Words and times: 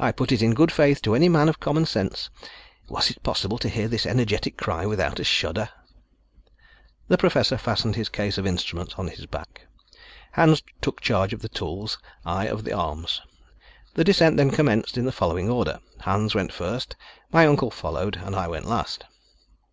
I 0.00 0.10
put 0.10 0.32
it 0.32 0.42
in 0.42 0.52
good 0.52 0.72
faith 0.72 1.00
to 1.02 1.14
any 1.14 1.28
man 1.28 1.48
of 1.48 1.60
common 1.60 1.86
sense 1.86 2.28
was 2.88 3.08
it 3.08 3.22
possible 3.22 3.56
to 3.58 3.68
hear 3.68 3.86
this 3.86 4.04
energetic 4.04 4.56
cry 4.56 4.84
without 4.84 5.20
a 5.20 5.22
shudder? 5.22 5.68
The 7.06 7.16
Professor 7.16 7.56
fastened 7.56 7.94
his 7.94 8.08
case 8.08 8.36
of 8.36 8.48
instruments 8.48 8.94
on 8.94 9.06
his 9.06 9.26
back. 9.26 9.68
Hans 10.32 10.64
took 10.80 11.00
charge 11.00 11.32
of 11.32 11.40
the 11.40 11.48
tools, 11.48 11.98
I 12.24 12.46
of 12.48 12.64
the 12.64 12.72
arms. 12.72 13.20
The 13.94 14.02
descent 14.02 14.38
then 14.38 14.50
commenced 14.50 14.98
in 14.98 15.04
the 15.04 15.12
following 15.12 15.48
order: 15.48 15.78
Hans 16.00 16.34
went 16.34 16.52
first, 16.52 16.96
my 17.30 17.46
uncle 17.46 17.70
followed, 17.70 18.16
and 18.16 18.34
I 18.34 18.48
went 18.48 18.64
last. 18.64 19.04